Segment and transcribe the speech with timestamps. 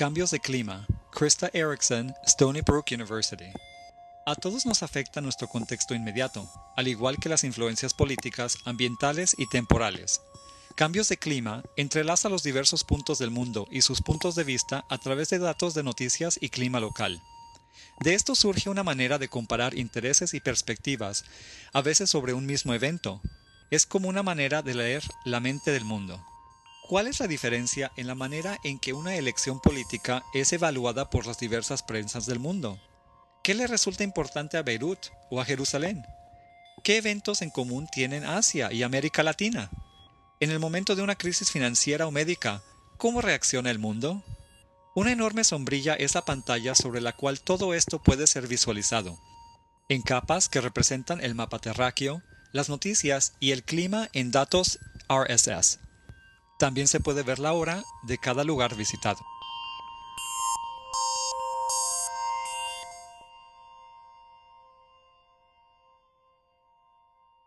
[0.00, 0.86] Cambios de clima.
[1.12, 3.52] Krista Erickson, Stony Brook University.
[4.24, 9.46] A todos nos afecta nuestro contexto inmediato, al igual que las influencias políticas, ambientales y
[9.50, 10.22] temporales.
[10.74, 14.96] Cambios de clima entrelaza los diversos puntos del mundo y sus puntos de vista a
[14.96, 17.20] través de datos de noticias y clima local.
[18.02, 21.26] De esto surge una manera de comparar intereses y perspectivas,
[21.74, 23.20] a veces sobre un mismo evento.
[23.70, 26.24] Es como una manera de leer la mente del mundo.
[26.90, 31.24] ¿Cuál es la diferencia en la manera en que una elección política es evaluada por
[31.24, 32.80] las diversas prensas del mundo?
[33.44, 34.98] ¿Qué le resulta importante a Beirut
[35.30, 36.04] o a Jerusalén?
[36.82, 39.70] ¿Qué eventos en común tienen Asia y América Latina?
[40.40, 42.60] En el momento de una crisis financiera o médica,
[42.96, 44.24] ¿cómo reacciona el mundo?
[44.96, 49.16] Una enorme sombrilla es la pantalla sobre la cual todo esto puede ser visualizado,
[49.88, 55.89] en capas que representan el mapa terráqueo, las noticias y el clima en datos RSS.
[56.60, 59.24] También se puede ver la hora de cada lugar visitado.